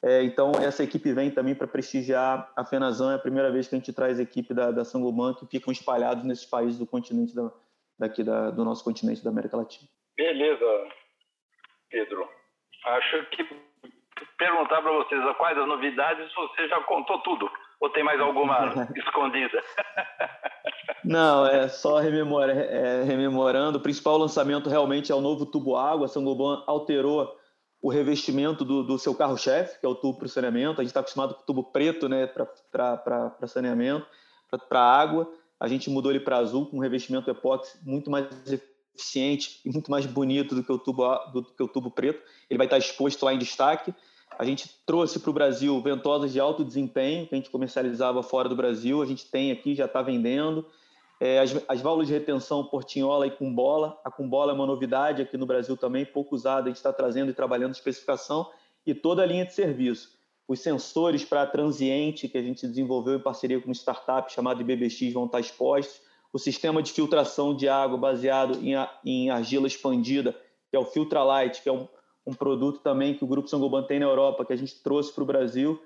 É, 0.03 0.23
então, 0.25 0.53
essa 0.61 0.83
equipe 0.83 1.13
vem 1.13 1.31
também 1.31 1.55
para 1.55 1.67
prestigiar 1.67 2.51
a 2.57 2.65
FENAZAN. 2.65 3.13
É 3.13 3.17
a 3.17 3.19
primeira 3.19 3.53
vez 3.53 3.69
que 3.69 3.75
a 3.75 3.79
gente 3.79 3.93
traz 3.93 4.19
a 4.19 4.23
equipe 4.23 4.55
da, 4.55 4.71
da 4.71 4.85
Sangoban, 4.85 5.35
que 5.35 5.47
ficam 5.47 5.71
espalhados 5.71 6.25
nesses 6.25 6.47
países 6.47 6.79
do 6.79 6.87
continente, 6.87 7.35
da, 7.35 7.53
daqui 7.99 8.25
da, 8.25 8.51
do 8.51 8.65
nosso 8.65 8.83
continente 8.83 9.23
da 9.23 9.31
América 9.31 9.59
Latina. 9.59 9.87
Beleza, 10.17 10.65
Pedro. 11.91 12.27
Acho 12.87 13.27
que 13.27 13.45
perguntar 14.39 14.83
para 14.83 14.93
vocês 14.93 15.37
quais 15.37 15.57
as 15.57 15.69
novidades, 15.69 16.35
você 16.35 16.69
já 16.69 16.81
contou 16.81 17.19
tudo. 17.21 17.49
Ou 17.81 17.91
tem 17.91 18.03
mais 18.03 18.19
alguma 18.19 18.73
escondida? 18.97 19.63
Não, 21.05 21.47
é 21.47 21.69
só 21.69 21.99
rememora, 21.99 22.53
é, 22.53 23.03
rememorando. 23.03 23.79
O 23.79 23.81
principal 23.81 24.17
lançamento 24.17 24.69
realmente 24.69 25.11
é 25.11 25.15
o 25.15 25.21
novo 25.21 25.47
tubo 25.47 25.77
água. 25.77 26.07
A 26.07 26.09
Sangoban 26.09 26.63
alterou 26.67 27.37
o 27.81 27.91
revestimento 27.91 28.65
do, 28.65 28.85
do 28.85 28.99
seu 28.99 29.15
carro-chefe, 29.15 29.81
que 29.81 29.87
é 29.87 29.89
o 29.89 29.95
tubo 29.95 30.19
para 30.19 30.29
saneamento. 30.29 30.81
A 30.81 30.85
gente 30.85 30.91
está 30.91 31.01
acostumado 31.01 31.35
com 31.35 31.43
o 31.43 31.47
tubo 31.47 31.65
preto 31.65 32.09
né, 32.09 32.27
para 32.27 33.35
saneamento, 33.47 34.07
para 34.69 34.81
água. 34.81 35.29
A 35.59 35.67
gente 35.67 35.91
mudou 35.91 36.13
ele 36.13 36.21
para 36.21 36.39
azul, 36.39 36.67
com 36.67 36.77
um 36.77 36.81
revestimento 36.81 37.31
epóxi 37.31 37.79
muito 37.83 38.11
mais 38.11 38.27
eficiente 38.95 39.61
e 39.65 39.71
muito 39.71 39.91
mais 39.91 40.07
bonito 40.07 40.55
do 40.55 40.63
que 40.63 40.73
o 40.73 40.79
tubo, 40.79 41.17
do 41.33 41.45
que 41.45 41.63
o 41.63 41.69
tubo 41.69 41.91
preto. 41.91 42.23
Ele 42.49 42.59
vai 42.59 42.67
estar 42.67 42.79
exposto 42.79 43.25
lá 43.25 43.35
em 43.35 43.39
destaque. 43.39 43.93
A 44.39 44.45
gente 44.45 44.71
trouxe 44.87 45.19
para 45.21 45.31
o 45.31 45.33
Brasil 45.33 45.81
ventosas 45.81 46.33
de 46.33 46.41
alto 46.41 46.65
desempenho, 46.65 47.27
que 47.27 47.35
a 47.35 47.39
gente 47.39 47.51
comercializava 47.51 48.23
fora 48.23 48.49
do 48.49 48.57
Brasil. 48.57 49.03
A 49.03 49.07
gente 49.07 49.31
tem 49.31 49.53
aqui, 49.53 49.75
já 49.75 49.85
está 49.85 50.03
vendendo. 50.03 50.67
É, 51.21 51.39
as, 51.39 51.55
as, 51.69 51.81
válvulas 51.81 52.09
de 52.09 52.15
retenção 52.15 52.65
Portinhola 52.65 53.27
e 53.27 53.31
Cumbola. 53.31 54.01
A 54.05 54.11
Cumbola 54.11 54.53
é 54.53 54.55
uma 54.55 54.67
novidade 54.67 55.23
aqui 55.23 55.37
no 55.37 55.47
Brasil 55.47 55.77
também, 55.77 56.05
pouco 56.05 56.35
usada. 56.35 56.63
A 56.63 56.69
gente 56.69 56.77
está 56.77 56.93
trazendo 56.93 57.31
e 57.31 57.35
trabalhando 57.35 57.75
especificação 57.75 58.51
e 58.85 58.95
toda 58.95 59.23
a 59.23 59.27
linha 59.27 59.47
de 59.47 59.55
serviço. 59.55 60.19
Os 60.49 60.61
sensores 60.61 61.25
para 61.25 61.47
transiente 61.47 62.29
que 62.29 62.37
a 62.37 62.43
gente 62.43 62.67
desenvolveu 62.67 63.15
em 63.15 63.23
parceria 63.23 63.61
com 63.61 63.67
uma 63.67 63.75
startup 63.75 64.33
chamada 64.33 64.61
IBBX 64.61 65.13
vão 65.13 65.27
estar 65.27 65.39
expostos. 65.39 66.01
O 66.33 66.39
sistema 66.39 66.83
de 66.83 66.91
filtração 66.91 67.55
de 67.55 67.69
água 67.69 67.97
baseado 67.97 68.59
em, 68.61 68.75
em 69.05 69.31
argila 69.31 69.67
expandida, 69.67 70.35
que 70.69 70.77
é 70.77 70.79
o 70.79 70.85
Filtralite, 70.85 71.63
que 71.63 71.69
é 71.69 71.73
um, 71.73 71.87
um 72.27 72.33
produto 72.33 72.81
também 72.81 73.15
que 73.15 73.25
o 73.25 73.27
Grupo 73.27 73.49
Sangoban 73.49 73.83
tem 73.83 73.99
na 73.99 74.07
Europa, 74.07 74.45
que 74.45 74.53
a 74.53 74.57
gente 74.57 74.81
trouxe 74.83 75.13
para 75.13 75.23
o 75.23 75.27
Brasil 75.27 75.83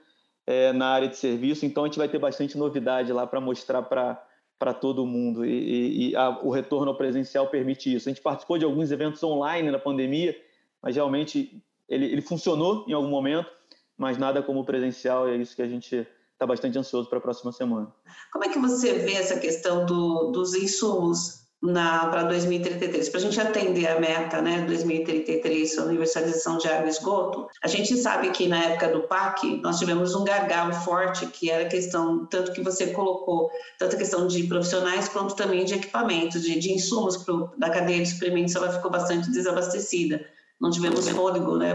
é, 0.47 0.73
na 0.73 0.88
área 0.88 1.09
de 1.09 1.16
serviço. 1.16 1.64
Então, 1.64 1.85
a 1.85 1.87
gente 1.87 1.99
vai 1.99 2.09
ter 2.09 2.19
bastante 2.19 2.57
novidade 2.57 3.12
lá 3.12 3.26
para 3.26 3.40
mostrar 3.40 3.83
para 3.83 4.75
todo 4.75 5.07
mundo 5.07 5.45
e, 5.45 5.50
e, 5.50 6.11
e 6.11 6.16
a, 6.16 6.38
o 6.43 6.50
retorno 6.50 6.90
ao 6.90 6.97
presencial 6.97 7.49
permite 7.49 7.95
isso. 7.95 8.09
A 8.09 8.12
gente 8.12 8.23
participou 8.23 8.59
de 8.59 8.64
alguns 8.64 8.90
eventos 8.90 9.23
online 9.23 9.71
na 9.71 9.78
pandemia, 9.78 10.37
mas 10.83 10.95
realmente 10.95 11.62
ele, 11.88 12.07
ele 12.07 12.23
funcionou 12.23 12.85
em 12.87 12.93
algum 12.93 13.09
momento, 13.09 13.50
mas 13.97 14.19
nada 14.19 14.43
como 14.43 14.64
presencial, 14.64 15.28
e 15.28 15.33
é 15.33 15.37
isso 15.37 15.57
que 15.57 15.62
a 15.62 15.69
gente 15.69 16.07
está 16.33 16.47
bastante 16.47 16.78
ansioso 16.78 17.09
para 17.09 17.19
a 17.19 17.21
próxima 17.21 17.50
semana. 17.50 17.90
Como 18.31 18.45
é 18.45 18.49
que 18.49 18.59
você 18.59 18.93
vê 18.99 19.14
essa 19.14 19.40
questão 19.40 19.87
do, 19.87 20.33
dos 20.33 20.55
insumos 20.55 21.46
para 21.63 22.25
2033, 22.25 23.09
para 23.09 23.19
a 23.19 23.23
gente 23.23 23.41
atender 23.41 23.87
a 23.87 23.99
meta, 23.99 24.43
né, 24.43 24.65
2033, 24.67 25.79
a 25.79 25.85
universalização 25.85 26.59
de 26.59 26.69
água 26.69 26.87
e 26.87 26.91
esgoto, 26.91 27.49
a 27.63 27.67
gente 27.67 27.97
sabe 27.97 28.31
que 28.31 28.47
na 28.47 28.63
época 28.63 28.89
do 28.89 29.03
PAC 29.03 29.61
nós 29.63 29.79
tivemos 29.79 30.15
um 30.15 30.25
gargalo 30.25 30.73
forte, 30.75 31.27
que 31.27 31.51
era 31.51 31.65
a 31.65 31.69
questão, 31.69 32.27
tanto 32.27 32.53
que 32.53 32.63
você 32.63 32.89
colocou, 32.89 33.51
tanto 33.79 33.97
a 33.97 33.99
questão 33.99 34.27
de 34.27 34.43
profissionais 34.45 35.09
quanto 35.09 35.35
também 35.35 35.65
de 35.65 35.75
equipamentos, 35.75 36.43
de, 36.43 36.59
de 36.59 36.73
insumos 36.73 37.17
pro, 37.17 37.51
da 37.57 37.71
cadeia 37.71 38.03
de 38.03 38.11
suprimentos, 38.11 38.55
ela 38.55 38.73
ficou 38.73 38.91
bastante 38.91 39.31
desabastecida. 39.31 40.25
Não 40.61 40.71
tivemos 40.71 41.09
fôlego, 41.09 41.57
né, 41.57 41.75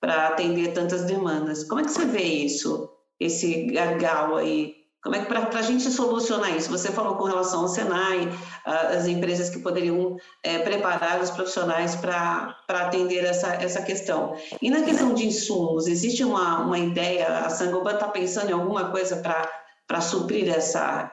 para 0.00 0.28
atender 0.28 0.72
tantas 0.72 1.04
demandas. 1.04 1.64
Como 1.64 1.80
é 1.80 1.84
que 1.84 1.90
você 1.90 2.04
vê 2.04 2.22
isso, 2.22 2.88
esse 3.20 3.66
gargalo 3.66 4.36
aí 4.36 4.81
como 5.02 5.16
é 5.16 5.18
que 5.18 5.26
para 5.26 5.58
a 5.58 5.62
gente 5.62 5.90
solucionar 5.90 6.56
isso? 6.56 6.70
Você 6.70 6.92
falou 6.92 7.16
com 7.16 7.24
relação 7.24 7.62
ao 7.62 7.68
Senai, 7.68 8.32
as 8.64 9.08
empresas 9.08 9.50
que 9.50 9.58
poderiam 9.58 10.16
é, 10.44 10.60
preparar 10.60 11.20
os 11.20 11.28
profissionais 11.28 11.96
para 11.96 12.56
atender 12.68 13.24
essa, 13.24 13.54
essa 13.54 13.82
questão. 13.82 14.36
E 14.60 14.70
na 14.70 14.82
questão 14.82 15.12
de 15.12 15.26
insumos, 15.26 15.88
existe 15.88 16.22
uma, 16.22 16.60
uma 16.60 16.78
ideia, 16.78 17.38
a 17.38 17.50
Sangoban 17.50 17.94
está 17.94 18.06
pensando 18.06 18.50
em 18.50 18.52
alguma 18.52 18.90
coisa 18.90 19.16
para 19.16 20.00
suprir 20.00 20.48
essa, 20.48 21.12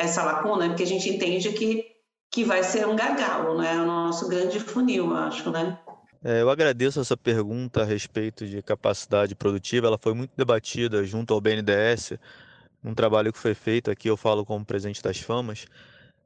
essa 0.00 0.22
lacuna? 0.22 0.68
Porque 0.68 0.84
a 0.84 0.86
gente 0.86 1.10
entende 1.10 1.52
que, 1.52 1.84
que 2.30 2.42
vai 2.42 2.62
ser 2.62 2.88
um 2.88 2.96
gargalo, 2.96 3.58
né? 3.58 3.78
O 3.82 3.84
nosso 3.84 4.28
grande 4.28 4.58
funil, 4.60 5.14
acho, 5.14 5.50
né? 5.50 5.78
É, 6.24 6.40
eu 6.40 6.48
agradeço 6.48 6.98
essa 7.00 7.18
pergunta 7.18 7.82
a 7.82 7.84
respeito 7.84 8.46
de 8.46 8.62
capacidade 8.62 9.34
produtiva. 9.34 9.88
Ela 9.88 9.98
foi 9.98 10.14
muito 10.14 10.32
debatida 10.34 11.04
junto 11.04 11.34
ao 11.34 11.40
BNDES 11.40 12.14
um 12.86 12.94
trabalho 12.94 13.32
que 13.32 13.38
foi 13.38 13.52
feito, 13.52 13.90
aqui 13.90 14.08
eu 14.08 14.16
falo 14.16 14.46
como 14.46 14.64
presidente 14.64 15.02
das 15.02 15.18
FAMAS, 15.18 15.66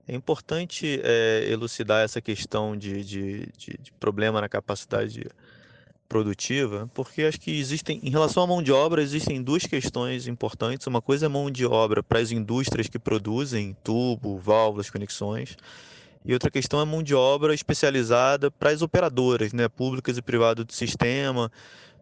é 0.06 0.14
importante 0.14 1.00
é, 1.02 1.46
elucidar 1.48 2.04
essa 2.04 2.20
questão 2.20 2.76
de, 2.76 3.02
de, 3.02 3.48
de, 3.56 3.78
de, 3.80 3.92
problema 3.98 4.40
na 4.40 4.48
capacidade 4.48 5.26
produtiva, 6.08 6.90
porque 6.92 7.22
acho 7.22 7.40
que 7.40 7.58
existem, 7.58 8.00
em 8.02 8.10
relação 8.10 8.42
à 8.42 8.46
mão 8.46 8.62
de 8.62 8.72
obra, 8.72 9.00
existem 9.00 9.42
duas 9.42 9.64
questões 9.64 10.26
importantes. 10.26 10.86
Uma 10.86 11.00
coisa 11.00 11.26
é 11.26 11.28
mão 11.28 11.50
de 11.50 11.64
obra 11.64 12.02
para 12.02 12.18
as 12.18 12.32
indústrias 12.32 12.88
que 12.88 12.98
produzem 12.98 13.76
tubo, 13.82 14.36
válvulas, 14.36 14.90
conexões, 14.90 15.56
e 16.24 16.34
outra 16.34 16.50
questão 16.50 16.80
é 16.80 16.84
mão 16.84 17.02
de 17.02 17.14
obra 17.14 17.54
especializada 17.54 18.50
para 18.50 18.70
as 18.70 18.82
operadoras, 18.82 19.52
né, 19.52 19.68
públicas 19.68 20.18
e 20.18 20.22
privadas 20.22 20.66
do 20.66 20.72
sistema, 20.72 21.50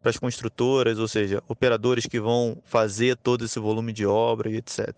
para 0.00 0.10
as 0.10 0.18
construtoras, 0.18 0.98
ou 0.98 1.08
seja, 1.08 1.42
operadores 1.48 2.06
que 2.06 2.20
vão 2.20 2.58
fazer 2.64 3.16
todo 3.16 3.44
esse 3.44 3.58
volume 3.58 3.92
de 3.92 4.06
obra 4.06 4.50
e 4.50 4.56
etc. 4.56 4.90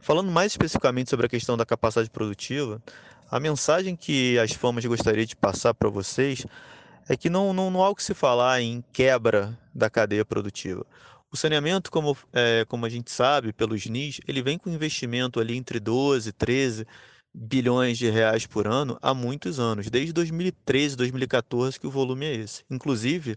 Falando 0.00 0.30
mais 0.30 0.52
especificamente 0.52 1.10
sobre 1.10 1.26
a 1.26 1.28
questão 1.28 1.56
da 1.56 1.66
capacidade 1.66 2.10
produtiva, 2.10 2.82
a 3.30 3.38
mensagem 3.38 3.94
que 3.94 4.38
as 4.38 4.52
FAMAS 4.52 4.84
gostaria 4.86 5.24
de 5.24 5.36
passar 5.36 5.72
para 5.74 5.88
vocês 5.88 6.44
é 7.08 7.16
que 7.16 7.30
não, 7.30 7.52
não, 7.52 7.70
não 7.70 7.82
há 7.82 7.88
o 7.88 7.94
que 7.94 8.02
se 8.02 8.14
falar 8.14 8.60
em 8.60 8.84
quebra 8.92 9.56
da 9.74 9.88
cadeia 9.88 10.24
produtiva. 10.24 10.84
O 11.32 11.36
saneamento, 11.36 11.90
como, 11.90 12.16
é, 12.32 12.64
como 12.68 12.86
a 12.86 12.88
gente 12.88 13.10
sabe, 13.10 13.52
pelos 13.52 13.86
NIS, 13.86 14.20
ele 14.26 14.42
vem 14.42 14.58
com 14.58 14.68
investimento 14.68 15.38
ali 15.38 15.56
entre 15.56 15.78
12 15.78 16.28
e 16.28 16.32
13 16.32 16.86
bilhões 17.32 17.96
de 17.96 18.10
reais 18.10 18.46
por 18.46 18.66
ano 18.66 18.98
há 19.00 19.14
muitos 19.14 19.60
anos, 19.60 19.88
desde 19.88 20.12
2013, 20.12 20.96
2014 20.96 21.78
que 21.78 21.86
o 21.86 21.90
volume 21.90 22.26
é 22.26 22.34
esse. 22.34 22.64
Inclusive, 22.68 23.36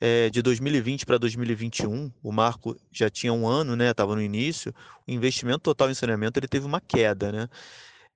é, 0.00 0.30
de 0.30 0.40
2020 0.40 1.04
para 1.04 1.18
2021, 1.18 2.10
o 2.22 2.32
marco 2.32 2.76
já 2.90 3.10
tinha 3.10 3.32
um 3.32 3.46
ano, 3.46 3.76
né? 3.76 3.90
Estava 3.90 4.14
no 4.14 4.22
início. 4.22 4.74
O 5.06 5.10
investimento 5.10 5.60
total 5.60 5.90
em 5.90 5.94
saneamento 5.94 6.38
ele 6.38 6.48
teve 6.48 6.64
uma 6.64 6.80
queda, 6.80 7.30
né? 7.30 7.48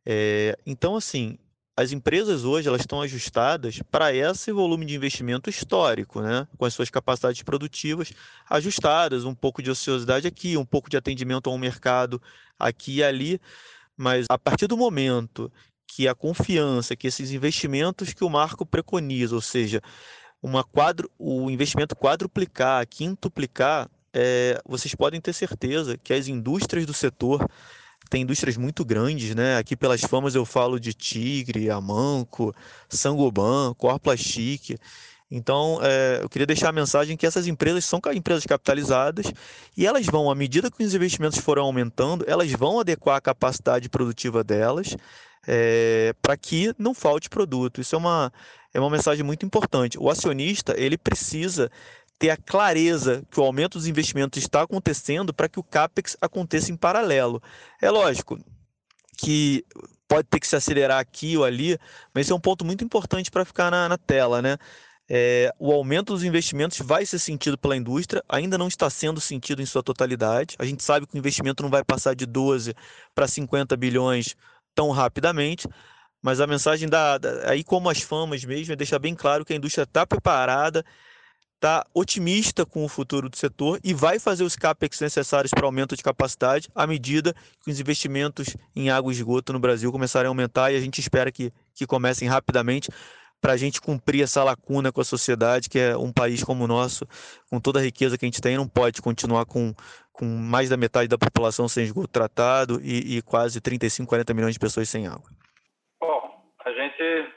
É, 0.06 0.56
então, 0.64 0.96
assim, 0.96 1.38
as 1.76 1.92
empresas 1.92 2.44
hoje 2.44 2.68
elas 2.68 2.80
estão 2.80 3.02
ajustadas 3.02 3.80
para 3.90 4.14
esse 4.14 4.50
volume 4.50 4.86
de 4.86 4.94
investimento 4.94 5.50
histórico, 5.50 6.22
né? 6.22 6.48
Com 6.56 6.64
as 6.64 6.72
suas 6.72 6.88
capacidades 6.88 7.42
produtivas 7.42 8.12
ajustadas, 8.48 9.24
um 9.24 9.34
pouco 9.34 9.62
de 9.62 9.70
ociosidade 9.70 10.26
aqui, 10.26 10.56
um 10.56 10.64
pouco 10.64 10.88
de 10.88 10.96
atendimento 10.96 11.50
ao 11.50 11.58
mercado 11.58 12.20
aqui 12.58 12.96
e 12.96 13.04
ali, 13.04 13.40
mas 13.96 14.26
a 14.30 14.38
partir 14.38 14.66
do 14.66 14.76
momento 14.76 15.52
que 15.86 16.08
a 16.08 16.14
confiança, 16.14 16.96
que 16.96 17.06
esses 17.06 17.30
investimentos 17.30 18.14
que 18.14 18.24
o 18.24 18.30
marco 18.30 18.64
preconiza, 18.64 19.34
ou 19.34 19.40
seja, 19.40 19.82
uma 20.44 20.62
quadro, 20.62 21.10
o 21.18 21.50
investimento 21.50 21.96
quadruplicar, 21.96 22.86
quintuplicar, 22.86 23.88
é, 24.12 24.60
vocês 24.66 24.94
podem 24.94 25.18
ter 25.18 25.32
certeza 25.32 25.96
que 25.96 26.12
as 26.12 26.28
indústrias 26.28 26.84
do 26.84 26.92
setor 26.92 27.48
tem 28.10 28.20
indústrias 28.20 28.58
muito 28.58 28.84
grandes, 28.84 29.34
né? 29.34 29.56
Aqui 29.56 29.74
pelas 29.74 30.02
famas 30.02 30.34
eu 30.34 30.44
falo 30.44 30.78
de 30.78 30.92
Tigre, 30.92 31.70
Amanco, 31.70 32.54
Sangoban, 32.90 33.72
Cor 33.78 33.98
Plastic. 33.98 34.78
Então, 35.36 35.80
é, 35.82 36.20
eu 36.22 36.28
queria 36.28 36.46
deixar 36.46 36.68
a 36.68 36.72
mensagem 36.72 37.16
que 37.16 37.26
essas 37.26 37.48
empresas 37.48 37.84
são 37.84 38.00
empresas 38.14 38.46
capitalizadas 38.46 39.32
e 39.76 39.84
elas 39.84 40.06
vão, 40.06 40.30
à 40.30 40.34
medida 40.34 40.70
que 40.70 40.84
os 40.84 40.94
investimentos 40.94 41.38
forem 41.38 41.64
aumentando, 41.64 42.24
elas 42.28 42.52
vão 42.52 42.78
adequar 42.78 43.16
a 43.16 43.20
capacidade 43.20 43.88
produtiva 43.88 44.44
delas 44.44 44.96
é, 45.44 46.14
para 46.22 46.36
que 46.36 46.72
não 46.78 46.94
falte 46.94 47.28
produto. 47.28 47.80
Isso 47.80 47.96
é 47.96 47.98
uma, 47.98 48.32
é 48.72 48.78
uma 48.78 48.88
mensagem 48.88 49.24
muito 49.24 49.44
importante. 49.44 49.98
O 49.98 50.08
acionista 50.08 50.72
ele 50.78 50.96
precisa 50.96 51.68
ter 52.16 52.30
a 52.30 52.36
clareza 52.36 53.24
que 53.28 53.40
o 53.40 53.42
aumento 53.42 53.76
dos 53.76 53.88
investimentos 53.88 54.40
está 54.40 54.62
acontecendo 54.62 55.34
para 55.34 55.48
que 55.48 55.58
o 55.58 55.64
CAPEX 55.64 56.16
aconteça 56.20 56.70
em 56.70 56.76
paralelo. 56.76 57.42
É 57.82 57.90
lógico 57.90 58.38
que 59.18 59.64
pode 60.06 60.28
ter 60.28 60.38
que 60.38 60.46
se 60.46 60.54
acelerar 60.54 61.00
aqui 61.00 61.36
ou 61.36 61.44
ali, 61.44 61.76
mas 62.14 62.22
esse 62.22 62.32
é 62.32 62.34
um 62.36 62.40
ponto 62.40 62.64
muito 62.64 62.84
importante 62.84 63.32
para 63.32 63.44
ficar 63.44 63.70
na, 63.70 63.88
na, 63.88 63.98
tela, 63.98 64.40
né? 64.40 64.58
É, 65.08 65.52
o 65.58 65.70
aumento 65.70 66.14
dos 66.14 66.24
investimentos 66.24 66.78
vai 66.78 67.04
ser 67.04 67.18
sentido 67.18 67.58
pela 67.58 67.76
indústria, 67.76 68.24
ainda 68.28 68.56
não 68.56 68.68
está 68.68 68.88
sendo 68.88 69.20
sentido 69.20 69.60
em 69.60 69.66
sua 69.66 69.82
totalidade. 69.82 70.56
A 70.58 70.64
gente 70.64 70.82
sabe 70.82 71.06
que 71.06 71.14
o 71.14 71.18
investimento 71.18 71.62
não 71.62 71.70
vai 71.70 71.84
passar 71.84 72.14
de 72.14 72.24
12 72.24 72.74
para 73.14 73.28
50 73.28 73.76
bilhões 73.76 74.34
tão 74.74 74.90
rapidamente, 74.90 75.68
mas 76.22 76.40
a 76.40 76.46
mensagem 76.46 76.88
da, 76.88 77.18
da, 77.18 77.50
aí 77.50 77.62
como 77.62 77.90
as 77.90 78.00
famas 78.00 78.44
mesmo 78.44 78.72
é 78.72 78.76
deixar 78.76 78.98
bem 78.98 79.14
claro 79.14 79.44
que 79.44 79.52
a 79.52 79.56
indústria 79.56 79.84
está 79.84 80.06
preparada, 80.06 80.82
está 81.54 81.86
otimista 81.94 82.64
com 82.64 82.84
o 82.84 82.88
futuro 82.88 83.28
do 83.28 83.36
setor 83.36 83.78
e 83.84 83.94
vai 83.94 84.18
fazer 84.18 84.42
os 84.42 84.56
capex 84.56 85.00
necessários 85.00 85.50
para 85.50 85.64
aumento 85.64 85.96
de 85.96 86.02
capacidade 86.02 86.68
à 86.74 86.86
medida 86.86 87.34
que 87.62 87.70
os 87.70 87.78
investimentos 87.78 88.56
em 88.74 88.90
água 88.90 89.12
e 89.12 89.16
esgoto 89.16 89.52
no 89.52 89.58
Brasil 89.60 89.92
começarem 89.92 90.26
a 90.26 90.30
aumentar 90.30 90.72
e 90.72 90.76
a 90.76 90.80
gente 90.80 91.00
espera 91.00 91.30
que, 91.30 91.52
que 91.74 91.86
comecem 91.86 92.28
rapidamente 92.28 92.90
para 93.44 93.52
a 93.52 93.56
gente 93.58 93.78
cumprir 93.78 94.22
essa 94.22 94.42
lacuna 94.42 94.90
com 94.90 95.02
a 95.02 95.04
sociedade, 95.04 95.68
que 95.68 95.78
é 95.78 95.94
um 95.94 96.10
país 96.10 96.42
como 96.42 96.64
o 96.64 96.66
nosso, 96.66 97.04
com 97.50 97.60
toda 97.60 97.78
a 97.78 97.82
riqueza 97.82 98.16
que 98.16 98.24
a 98.24 98.28
gente 98.28 98.40
tem, 98.40 98.56
não 98.56 98.66
pode 98.66 99.02
continuar 99.02 99.44
com, 99.44 99.74
com 100.14 100.24
mais 100.24 100.70
da 100.70 100.78
metade 100.78 101.08
da 101.08 101.18
população 101.18 101.68
sem 101.68 101.84
esgoto 101.84 102.08
tratado 102.08 102.80
e, 102.80 103.18
e 103.18 103.20
quase 103.20 103.60
35, 103.60 104.08
40 104.08 104.32
milhões 104.32 104.54
de 104.54 104.58
pessoas 104.58 104.88
sem 104.88 105.06
água. 105.06 105.28
A 106.64 106.72
gente 106.72 107.34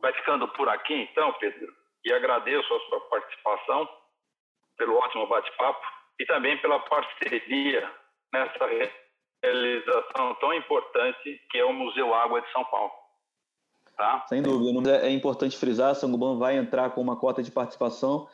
vai 0.00 0.12
ficando 0.12 0.46
por 0.46 0.68
aqui, 0.68 0.94
então, 1.10 1.32
Pedro, 1.40 1.74
e 2.04 2.12
agradeço 2.12 2.72
a 2.72 2.80
sua 2.88 3.00
participação, 3.00 3.88
pelo 4.78 4.94
ótimo 4.94 5.26
bate-papo 5.26 5.84
e 6.20 6.26
também 6.26 6.56
pela 6.58 6.78
parceria 6.78 7.90
nessa 8.32 8.64
realização 9.42 10.36
tão 10.36 10.54
importante 10.54 11.42
que 11.50 11.58
é 11.58 11.64
o 11.64 11.72
Museu 11.72 12.14
Água 12.14 12.40
de 12.40 12.52
São 12.52 12.64
Paulo. 12.66 13.01
Tá? 14.02 14.24
Sem 14.28 14.42
dúvida. 14.42 14.96
É 14.96 15.10
importante 15.10 15.56
frisar, 15.56 15.94
Sangoban 15.94 16.36
vai 16.36 16.56
entrar 16.56 16.90
com 16.90 17.00
uma 17.00 17.14
cota 17.14 17.40
de 17.40 17.52
participação, 17.52 18.26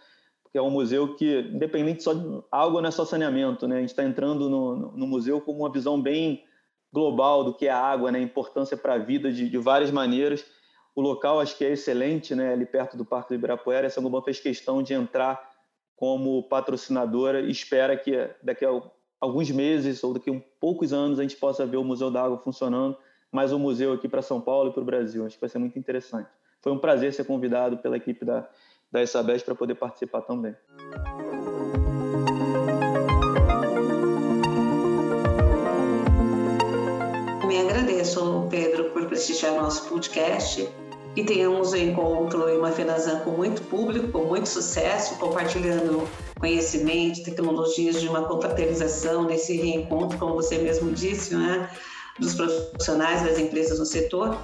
porque 0.42 0.56
é 0.56 0.62
um 0.62 0.70
museu 0.70 1.14
que, 1.14 1.40
independente 1.40 2.02
só 2.02 2.14
de 2.14 2.42
água, 2.50 2.80
não 2.80 2.88
é 2.88 2.90
só 2.90 3.04
saneamento, 3.04 3.68
né? 3.68 3.76
A 3.76 3.80
gente 3.80 3.90
está 3.90 4.02
entrando 4.02 4.48
no, 4.48 4.92
no 4.92 5.06
museu 5.06 5.42
com 5.42 5.52
uma 5.52 5.70
visão 5.70 6.00
bem 6.00 6.42
global 6.90 7.44
do 7.44 7.52
que 7.52 7.66
é 7.66 7.70
a 7.70 7.76
água, 7.76 8.10
né? 8.10 8.18
importância 8.18 8.78
para 8.78 8.94
a 8.94 8.98
vida 8.98 9.30
de, 9.30 9.46
de, 9.46 9.58
várias 9.58 9.90
maneiras. 9.90 10.42
O 10.96 11.02
local 11.02 11.38
acho 11.38 11.54
que 11.54 11.66
é 11.66 11.72
excelente, 11.72 12.34
né? 12.34 12.50
ali 12.54 12.64
perto 12.64 12.96
do 12.96 13.04
Parque 13.04 13.28
do 13.28 13.34
Ibirapuera. 13.34 13.88
A 13.88 14.22
fez 14.22 14.40
questão 14.40 14.82
de 14.82 14.94
entrar 14.94 15.52
como 15.94 16.44
patrocinadora 16.44 17.42
e 17.42 17.50
espera 17.50 17.94
que 17.94 18.30
daqui 18.42 18.64
a 18.64 18.70
alguns 19.20 19.50
meses 19.50 20.02
ou 20.02 20.14
daqui 20.14 20.34
a 20.34 20.40
poucos 20.58 20.94
anos 20.94 21.18
a 21.18 21.22
gente 21.22 21.37
possa 21.37 21.66
ver 21.66 21.76
o 21.76 21.84
Museu 21.84 22.10
da 22.10 22.22
Água 22.22 22.38
funcionando, 22.38 22.96
mais 23.30 23.52
um 23.52 23.58
museu 23.58 23.92
aqui 23.92 24.08
para 24.08 24.23
São 24.23 24.40
Paulo 24.40 24.70
e 24.70 24.73
para 24.73 24.82
o 24.82 24.87
Brasil. 24.87 25.25
Acho 25.25 25.37
que 25.37 25.40
vai 25.40 25.50
ser 25.50 25.58
muito 25.58 25.78
interessante. 25.78 26.28
Foi 26.61 26.73
um 26.73 26.78
prazer 26.78 27.12
ser 27.12 27.25
convidado 27.25 27.78
pela 27.78 27.97
equipe 27.97 28.25
da, 28.25 28.49
da 28.90 29.06
Sabes 29.06 29.42
para 29.42 29.54
poder 29.54 29.75
participar 29.75 30.23
também. 30.23 30.54
agradeço, 38.08 38.47
Pedro, 38.50 38.90
por 38.90 39.06
prestigiar 39.06 39.54
nosso 39.54 39.88
podcast 39.88 40.68
e 41.16 41.25
tenhamos 41.25 41.73
um 41.73 41.76
encontro 41.76 42.49
em 42.49 42.58
uma 42.58 42.70
FENAZAN 42.70 43.20
com 43.20 43.30
muito 43.30 43.62
público, 43.62 44.08
com 44.08 44.25
muito 44.25 44.49
sucesso, 44.49 45.18
compartilhando 45.18 46.08
conhecimento, 46.38 47.23
tecnologias 47.23 48.00
de 48.00 48.08
uma 48.08 48.23
contratualização 48.23 49.25
nesse 49.25 49.56
reencontro, 49.56 50.18
como 50.18 50.35
você 50.35 50.58
mesmo 50.58 50.92
disse, 50.92 51.35
né, 51.35 51.70
dos 52.18 52.34
profissionais 52.34 53.22
das 53.22 53.38
empresas 53.38 53.78
no 53.78 53.87
setor. 53.87 54.38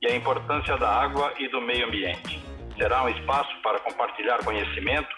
e 0.00 0.06
a 0.06 0.14
importância 0.14 0.76
da 0.76 0.88
água 0.88 1.32
e 1.38 1.48
do 1.48 1.60
meio 1.60 1.86
ambiente 1.86 2.57
será 2.78 3.04
um 3.04 3.08
espaço 3.08 3.50
para 3.60 3.80
compartilhar 3.80 4.38
conhecimento, 4.44 5.08